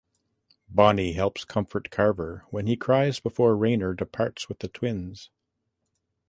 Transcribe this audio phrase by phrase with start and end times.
[0.67, 5.29] Bonnie helps comfort Carver when he cries before Raynor departs with the twins.